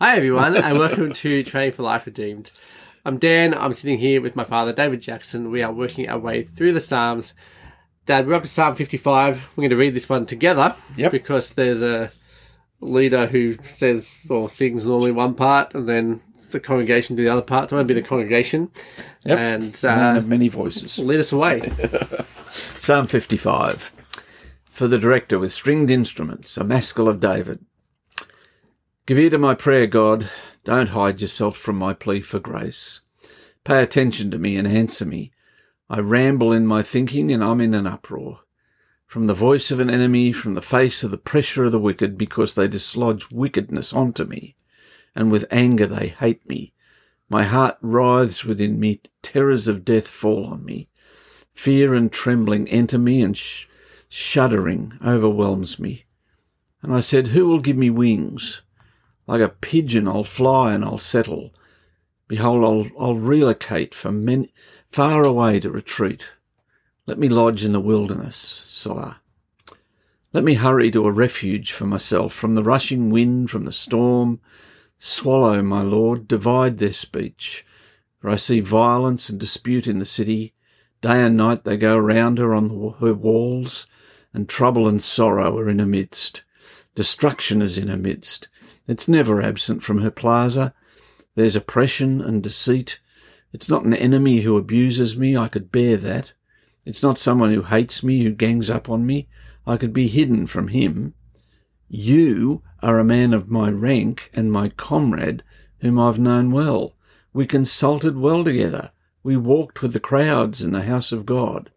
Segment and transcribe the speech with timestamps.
[0.00, 2.50] Hi, everyone, and welcome to Training for Life Redeemed.
[3.04, 3.54] I'm Dan.
[3.54, 5.50] I'm sitting here with my father, David Jackson.
[5.50, 7.34] We are working our way through the Psalms.
[8.06, 9.50] Dad, we're up to Psalm 55.
[9.56, 11.12] We're going to read this one together Yep.
[11.12, 12.10] because there's a
[12.80, 16.20] leader who says or sings normally one part, and then
[16.50, 17.70] the congregation do the other part.
[17.70, 18.70] So I'm going to be the congregation
[19.24, 19.38] Yep.
[19.38, 20.98] and uh, of many voices.
[20.98, 21.70] lead us away.
[22.78, 23.92] Psalm 55.
[24.64, 27.64] For the director with stringed instruments, a maskil of David.
[29.06, 30.30] Give ear to my prayer, God.
[30.64, 33.02] Don't hide yourself from my plea for grace.
[33.62, 35.30] Pay attention to me and answer me.
[35.90, 38.40] I ramble in my thinking and I'm in an uproar.
[39.06, 42.16] From the voice of an enemy, from the face of the pressure of the wicked,
[42.16, 44.56] because they dislodge wickedness onto me,
[45.14, 46.72] and with anger they hate me.
[47.28, 50.88] My heart writhes within me, terrors of death fall on me.
[51.52, 53.66] Fear and trembling enter me, and sh-
[54.08, 56.06] shuddering overwhelms me.
[56.80, 58.62] And I said, Who will give me wings?
[59.26, 61.54] Like a pigeon I'll fly and I'll settle.
[62.28, 64.48] Behold, I'll, I'll relocate from men,
[64.90, 66.24] far away to retreat.
[67.06, 69.20] Let me lodge in the wilderness, Selah.
[70.32, 74.40] Let me hurry to a refuge for myself from the rushing wind, from the storm.
[74.98, 77.64] Swallow, my Lord, divide their speech.
[78.18, 80.54] For I see violence and dispute in the city.
[81.02, 83.86] Day and night they go around her on her walls,
[84.32, 86.42] and trouble and sorrow are in her midst.
[86.94, 88.48] Destruction is in her midst.
[88.86, 90.74] It's never absent from her plaza.
[91.34, 93.00] There's oppression and deceit.
[93.52, 95.36] It's not an enemy who abuses me.
[95.36, 96.32] I could bear that.
[96.84, 99.28] It's not someone who hates me, who gangs up on me.
[99.66, 101.14] I could be hidden from him.
[101.88, 105.42] You are a man of my rank and my comrade,
[105.78, 106.94] whom I've known well.
[107.32, 108.90] We consulted well together.
[109.22, 111.70] We walked with the crowds in the house of God.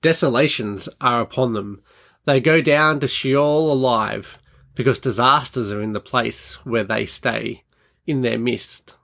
[0.00, 1.82] Desolations are upon them.
[2.24, 4.38] They go down to Sheol alive
[4.80, 7.62] because disasters are in the place where they stay,
[8.06, 8.96] in their midst.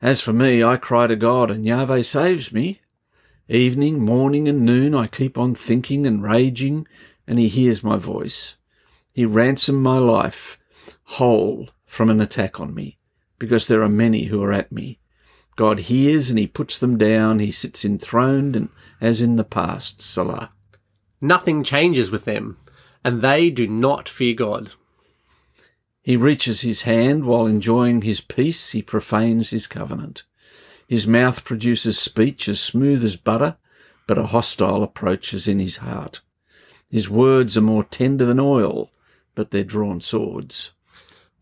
[0.00, 2.80] As for me, I cry to God, and Yahweh saves me.
[3.50, 6.88] Evening, morning, and noon I keep on thinking and raging,
[7.26, 8.56] and he hears my voice.
[9.12, 10.58] He ransomed my life
[11.04, 12.96] whole from an attack on me,
[13.38, 14.98] because there are many who are at me.
[15.56, 17.38] God hears and he puts them down.
[17.40, 20.52] He sits enthroned and as in the past, Selah.
[21.20, 22.56] Nothing changes with them,
[23.04, 24.70] and they do not fear God.
[26.02, 28.70] He reaches his hand while enjoying his peace.
[28.70, 30.22] He profanes his covenant.
[30.86, 33.58] His mouth produces speech as smooth as butter,
[34.06, 36.22] but a hostile approach is in his heart.
[36.90, 38.90] His words are more tender than oil,
[39.34, 40.72] but they're drawn swords.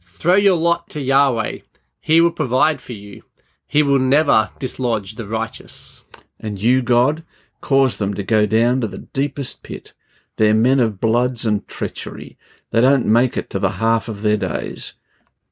[0.00, 1.58] Throw your lot to Yahweh.
[2.00, 3.22] He will provide for you.
[3.68, 6.04] He will never dislodge the righteous.
[6.40, 7.22] And you, God,
[7.60, 9.92] cause them to go down to the deepest pit.
[10.36, 12.36] They're men of bloods and treachery.
[12.70, 14.94] They don't make it to the half of their days.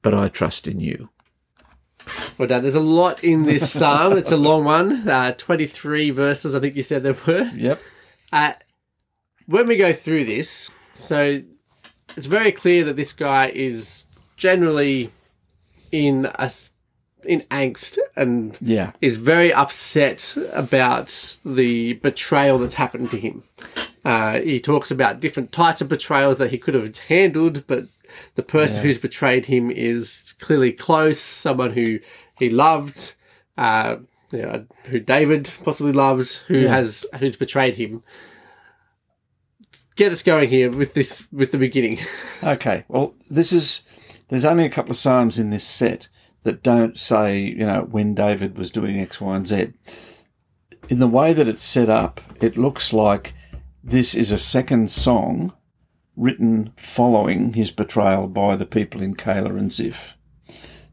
[0.03, 1.09] But I trust in you.
[2.37, 2.62] Well done.
[2.62, 4.19] There's a lot in this psalm.
[4.19, 5.09] It's a long one.
[5.09, 7.50] Uh, 23 verses, I think you said there were.
[7.55, 7.81] Yep.
[8.33, 8.53] Uh,
[9.47, 11.43] when we go through this, so
[12.16, 14.06] it's very clear that this guy is
[14.37, 15.11] generally
[15.93, 16.51] in a
[17.25, 18.93] in angst and Yeah.
[19.01, 23.45] is very upset about the betrayal that's happened to him.
[24.04, 27.84] Uh, he talks about different types of betrayals that he could have handled, but
[28.34, 31.98] the person who's betrayed him is clearly close, someone who
[32.38, 33.15] he loved,
[33.56, 33.97] uh,
[34.31, 36.69] you know, who David possibly loves, who Yeah.
[36.69, 38.03] has who's betrayed him.
[39.97, 41.98] Get us going here with this with the beginning.
[42.42, 42.84] Okay.
[42.88, 43.81] Well, this is
[44.28, 46.09] there's only a couple of psalms in this set
[46.42, 49.72] that don't say, you know, when David was doing X, Y, and Z.
[50.91, 53.32] In the way that it's set up, it looks like
[53.87, 55.53] this is a second song
[56.17, 60.17] written following his betrayal by the people in Keilah and Ziph.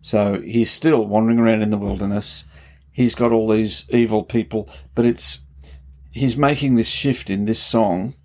[0.02, 2.44] So he's still wandering around in the wilderness.
[2.92, 5.40] He's got all these evil people, but it's
[6.12, 8.16] he's making this shift in this song.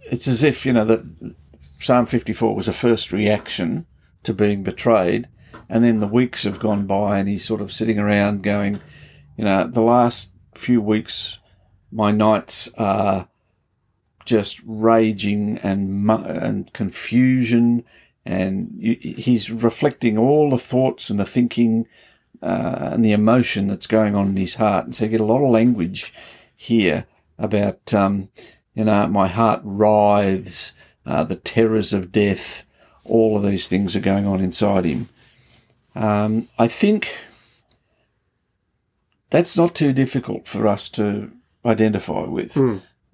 [0.00, 1.34] It's as if, you know, that
[1.80, 3.86] Psalm 54 was a first reaction
[4.24, 5.28] to being betrayed,
[5.70, 8.80] and then the weeks have gone by, and he's sort of sitting around going,
[9.38, 11.38] you know, the last few weeks,
[11.92, 13.28] my nights are
[14.24, 17.84] just raging and and confusion,
[18.24, 21.86] and he's reflecting all the thoughts and the thinking
[22.42, 25.24] uh, and the emotion that's going on in his heart, and so you get a
[25.24, 26.12] lot of language
[26.56, 27.06] here
[27.38, 28.28] about, um,
[28.74, 30.72] you know, my heart writhes,
[31.04, 32.64] uh, the terrors of death,
[33.04, 35.08] all of these things are going on inside him.
[35.94, 37.16] Um, I think
[39.30, 41.32] that's not too difficult for us to
[41.64, 42.56] identify with.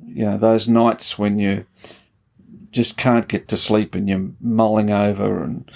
[0.04, 1.66] You know, those nights when you
[2.70, 5.70] just can't get to sleep and you're mulling over and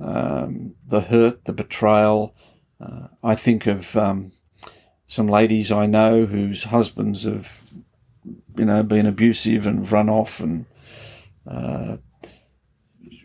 [0.00, 2.34] um, the hurt, the betrayal.
[2.80, 4.32] Uh, I think of um,
[5.06, 7.60] some ladies I know whose husbands have,
[8.56, 10.64] you know, been abusive and run off, and
[11.46, 11.96] uh,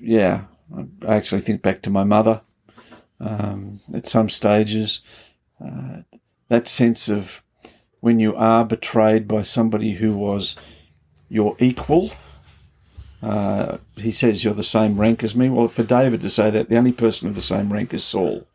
[0.02, 0.46] yeah,
[1.08, 2.42] I actually think back to my mother
[3.20, 5.02] um, at some stages.
[5.64, 6.02] Uh,
[6.50, 7.42] that sense of
[8.06, 10.56] when you are betrayed by somebody who was
[11.28, 12.12] your equal.
[13.24, 15.50] Uh, he says you're the same rank as me.
[15.50, 18.46] Well, for David to say that, the only person of the same rank is Saul.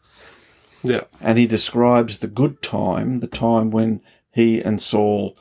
[0.85, 1.01] Yeah.
[1.21, 5.37] And he describes the good time, the time when he and Saul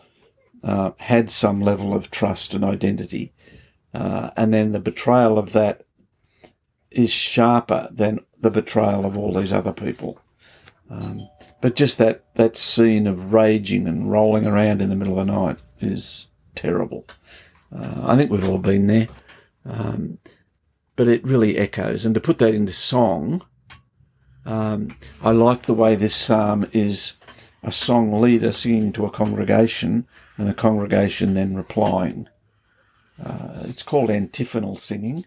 [0.64, 3.32] uh, had some level of trust and identity.
[3.94, 5.86] Uh, and then the betrayal of that
[6.90, 10.20] is sharper than the betrayal of all these other people.
[10.90, 11.30] Um,
[11.62, 15.34] but just that, that scene of raging and rolling around in the middle of the
[15.34, 17.06] night is terrible.
[17.76, 19.08] Uh, I think we've all been there.
[19.66, 20.20] Um,
[20.96, 22.04] but it really echoes.
[22.04, 23.46] And to put that into song,
[24.46, 27.14] um, I like the way this psalm is
[27.64, 30.08] a song leader singing to a congregation
[30.38, 32.28] and a congregation then replying.
[33.24, 35.26] Uh, it's called antiphonal singing.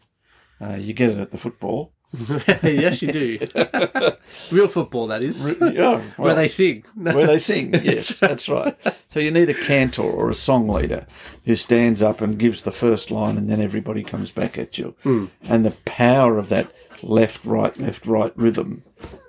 [0.60, 1.92] Uh, you get it at the football.
[2.62, 3.38] yes, you do.
[4.50, 5.56] Real football, that is.
[5.60, 6.84] Yeah, Where they sing.
[6.94, 7.72] where they sing.
[7.82, 8.76] Yes, that's right.
[9.08, 11.06] So you need a cantor or a song leader
[11.44, 14.94] who stands up and gives the first line, and then everybody comes back at you.
[15.04, 16.70] And the power of that
[17.02, 18.82] left, right, left, right rhythm.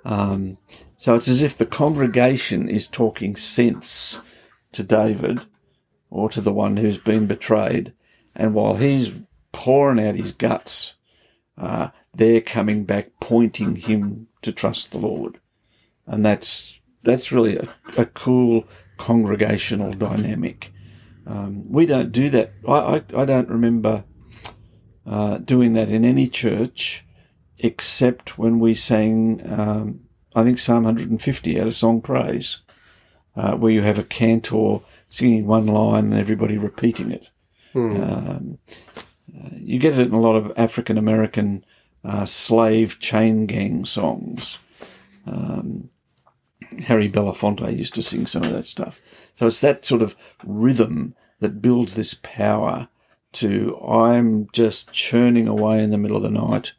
[0.04, 0.58] Um,
[0.98, 4.20] so it's as if the congregation is talking sense
[4.72, 5.40] to David
[6.10, 7.92] or to the one who's been betrayed,
[8.36, 9.16] and while he's
[9.52, 10.94] pouring out his guts,
[11.58, 15.40] uh, they're coming back, pointing him to trust the Lord,
[16.06, 17.68] and that's that's really a,
[17.98, 18.64] a cool
[18.96, 20.72] congregational dynamic.
[21.26, 22.52] Um, we don't do that.
[22.66, 24.04] I, I, I don't remember
[25.06, 27.06] uh, doing that in any church,
[27.58, 30.00] except when we sang, um,
[30.34, 32.60] I think Psalm 150 out of Song Praise,
[33.36, 37.30] uh, where you have a cantor singing one line and everybody repeating it.
[38.02, 38.58] Um,
[39.36, 41.64] uh, you get it in a lot of African American
[42.04, 44.58] uh, slave chain gang songs.
[45.26, 45.90] Um,
[46.80, 49.00] Harry Belafonte used to sing some of that stuff.
[49.36, 52.88] So it's that sort of rhythm that builds this power
[53.32, 56.72] to I'm just churning away in the middle of the night.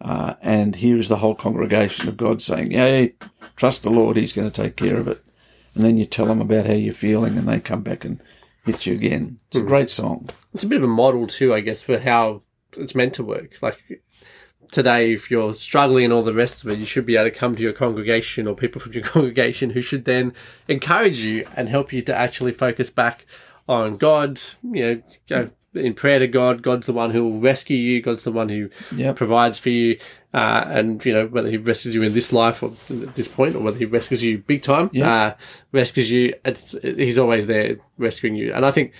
[0.00, 3.14] Uh, and here's the whole congregation of God saying, Yay,
[3.56, 5.22] trust the Lord, He's going to take care of it.
[5.74, 8.22] And then you tell them about how you're feeling, and they come back and
[8.64, 9.40] hit you again.
[9.48, 10.28] It's a great song.
[10.54, 12.42] It's a bit of a model too, I guess, for how
[12.76, 13.58] it's meant to work.
[13.60, 14.02] Like
[14.70, 17.36] today, if you're struggling and all the rest of it, you should be able to
[17.36, 20.32] come to your congregation or people from your congregation who should then
[20.68, 23.26] encourage you and help you to actually focus back
[23.68, 24.40] on God.
[24.62, 26.62] You know, go in prayer to God.
[26.62, 28.00] God's the one who will rescue you.
[28.02, 29.16] God's the one who Yep.
[29.16, 29.98] provides for you.
[30.34, 33.54] Uh, and you know whether He rescues you in this life or at this point,
[33.54, 34.90] or whether He rescues you big time.
[34.92, 35.10] Yeah.
[35.10, 35.34] Uh,
[35.72, 36.34] rescues you.
[36.44, 38.52] It's, he's always there rescuing you.
[38.52, 38.92] And I think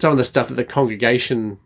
[0.00, 1.58] some of the stuff that the congregation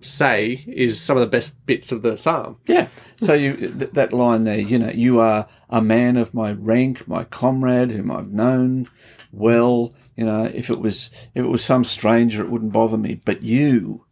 [0.00, 2.58] say is some of the best bits of the psalm.
[2.66, 2.88] Yeah.
[3.20, 7.08] So you th- that line there, you know, you are a man of my rank,
[7.08, 8.88] my comrade, whom I've known
[9.32, 9.92] well.
[10.16, 13.20] You know, if it was if it was some stranger, it wouldn't bother me.
[13.24, 14.04] But you,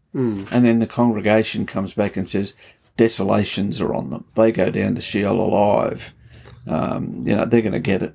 [0.53, 2.55] and then the congregation comes back and says,
[2.97, 4.25] desolations are on them.
[4.37, 6.15] They go down to Sheol alive.
[6.67, 8.15] Um, you know, they're going to get it.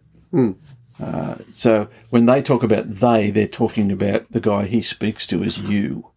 [1.01, 5.43] Uh, so when they talk about they, they're talking about the guy he speaks to
[5.43, 6.08] as you.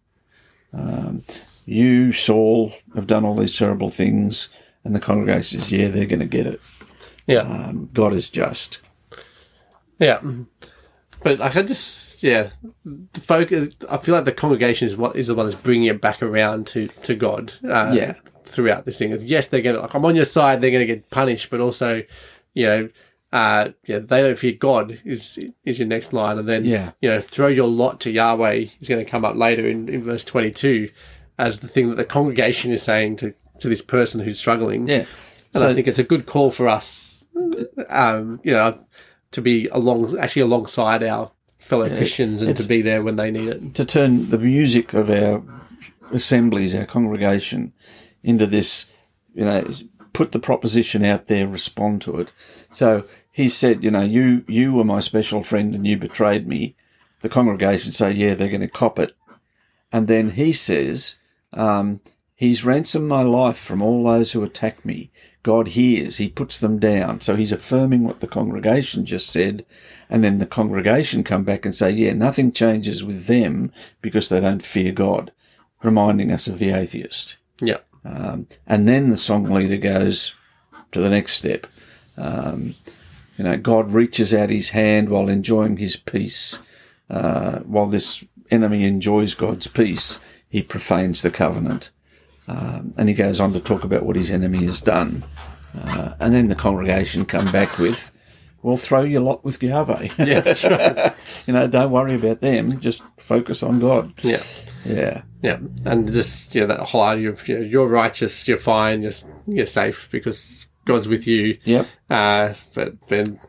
[0.73, 1.21] Um,
[1.65, 4.49] you, Saul, have done all these terrible things,
[4.83, 6.61] and the congregation says, "Yeah, they're going to get it.
[7.27, 7.41] Yeah.
[7.41, 8.79] Um, God is just."
[9.99, 10.21] Yeah,
[11.21, 12.49] but like I just yeah,
[12.83, 13.75] the focus.
[13.89, 16.67] I feel like the congregation is what is the one that's bringing it back around
[16.67, 17.53] to to God.
[17.63, 18.13] Uh, Yeah.
[18.45, 19.15] throughout this thing.
[19.21, 20.59] Yes, they're gonna like I'm on your side.
[20.61, 22.01] They're gonna get punished, but also,
[22.53, 22.89] you know.
[23.33, 26.91] Uh, yeah, they don't fear God is is your next line, and then Yeah.
[27.01, 30.03] you know throw your lot to Yahweh is going to come up later in, in
[30.03, 30.89] verse twenty two,
[31.39, 34.87] as the thing that the congregation is saying to to this person who's struggling.
[34.87, 35.05] Yeah.
[35.53, 37.25] And So- I think it's a good call for us,
[37.89, 38.77] um, you know,
[39.31, 43.47] to be along, actually alongside our fellow Christians and to be there when they need
[43.47, 43.73] it.
[43.75, 45.41] to turn the music of our
[46.11, 47.73] assemblies, our congregation,
[48.23, 48.85] into this,
[49.33, 49.65] you know,
[50.11, 52.31] put the proposition out there, respond to it.
[52.71, 56.75] So he said, you know, you you were my special friend and you betrayed me.
[57.21, 59.15] The congregation say, yeah, they're going to cop it.
[59.91, 61.17] And then he says,
[61.51, 61.99] um,
[62.35, 65.11] he's ransomed my life from all those who attack me.
[65.41, 67.21] God hears, he puts them down.
[67.21, 69.65] So he's affirming what the congregation just said.
[70.09, 73.71] And then the congregation come back and say, yeah, nothing changes with them
[74.01, 75.31] because they don't fear God,
[75.81, 77.35] reminding us of the atheist.
[77.59, 77.79] Yeah.
[78.05, 80.33] Um, and then the song leader goes,
[80.91, 81.67] to the next step.
[82.17, 82.75] Um,
[83.37, 86.61] you know, God reaches out his hand while enjoying his peace.
[87.09, 91.89] Uh, while this enemy enjoys God's peace, he profanes the covenant.
[92.47, 95.23] Um, and he goes on to talk about what his enemy has done.
[95.77, 98.11] Uh, and then the congregation come back with,
[98.61, 100.09] well, throw your lot with Yahweh.
[100.19, 101.13] Yeah, that's right.
[101.47, 102.79] you know, don't worry about them.
[102.79, 104.13] Just focus on God.
[104.23, 104.43] Yeah.
[104.85, 105.21] Yeah.
[105.43, 109.01] Yeah, and just you know, that whole idea of you know, you're righteous, you're fine,
[109.01, 109.11] you're
[109.45, 111.57] you're safe because God's with you.
[111.63, 111.87] Yep.
[112.09, 113.39] Uh, but then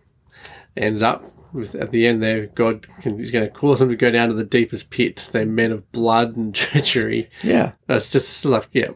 [0.76, 3.96] ends up with at the end there, God can, is going to cause them to
[3.96, 5.28] go down to the deepest pit.
[5.32, 7.30] They're men of blood and treachery.
[7.42, 7.72] Yeah.
[7.88, 8.90] It's just like yeah,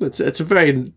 [0.00, 0.92] it's it's a very.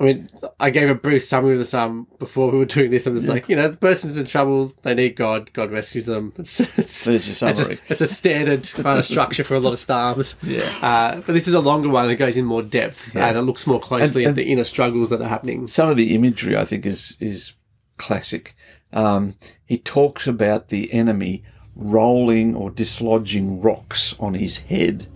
[0.00, 3.06] I mean, I gave a brief summary of the psalm before we were doing this.
[3.06, 4.72] I was like, you know, the person's in trouble.
[4.82, 5.52] They need God.
[5.52, 6.32] God rescues them.
[6.38, 7.80] It's, it's, There's your it's, a, summary.
[7.88, 10.34] it's a standard kind of structure for a lot of psalms.
[10.42, 10.62] Yeah.
[10.82, 13.28] Uh, but this is a longer one that goes in more depth Yeah.
[13.28, 15.68] and it looks more closely And- at the inner struggles that are happening.
[15.68, 17.52] Some of the imagery I think is is
[17.96, 18.56] classic.
[18.92, 21.44] Um, he talks about the enemy
[21.76, 25.06] rolling or dislodging rocks on his head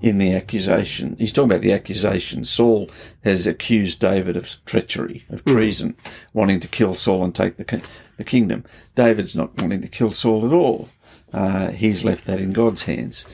[0.00, 1.16] in the accusation.
[1.18, 2.44] He's talking about the accusation.
[2.44, 2.90] Saul
[3.24, 5.96] has accused David of treachery, of treason,
[6.32, 7.82] wanting to kill Saul and take the,
[8.16, 8.64] the kingdom.
[8.94, 10.88] David's not wanting to kill Saul at all.
[11.32, 13.24] Uh, he's left that in God's hands.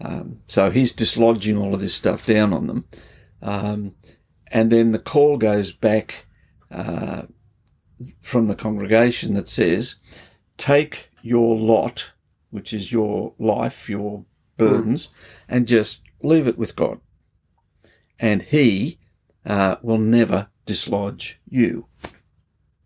[0.00, 2.84] Um, so he's dislodging all of this stuff down on them.
[3.40, 3.94] Um,
[4.48, 6.26] and then the call goes back
[6.70, 7.22] uh,
[8.20, 9.96] from the congregation that says,
[10.56, 12.10] Take your lot,
[12.50, 14.24] which is your life, your
[14.56, 15.08] burdens,
[15.48, 17.00] and just leave it with God.
[18.18, 18.98] And He
[19.44, 21.86] uh, will never dislodge you.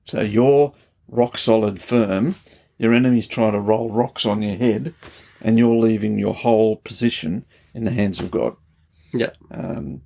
[0.06, 0.74] So you're
[1.08, 2.36] rock solid firm.
[2.78, 4.94] Your enemy's trying to roll rocks on your head,
[5.40, 8.56] and you're leaving your whole position in the hands of God.
[9.12, 9.30] Yeah.
[9.50, 10.02] Um,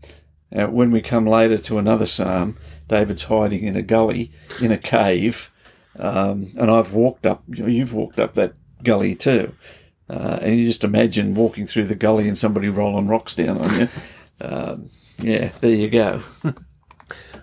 [0.55, 2.57] uh, when we come later to another psalm,
[2.89, 5.53] David's hiding in a gully, in a cave,
[5.99, 7.43] um, and I've walked up.
[7.49, 9.55] You've walked up that gully too,
[10.11, 13.81] uh, and you just imagine walking through the gully and somebody rolling rocks down on
[13.81, 13.89] you.
[14.41, 14.89] um,
[15.19, 16.23] yeah, there you go.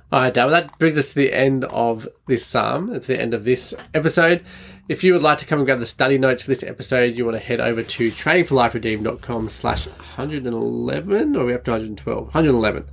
[0.09, 0.45] All right, Dad.
[0.45, 3.73] Well, that brings us to the end of this psalm to the end of this
[3.93, 4.43] episode.
[4.89, 7.25] If you would like to come and grab the study notes for this episode, you
[7.25, 12.23] want to head over to trainingforliferedeemed.com slash 111, or are we up to 112?
[12.23, 12.83] 111.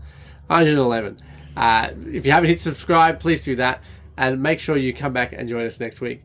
[0.46, 1.16] 111.
[1.56, 3.80] Uh, if you haven't hit subscribe, please do that.
[4.16, 6.22] And make sure you come back and join us next week.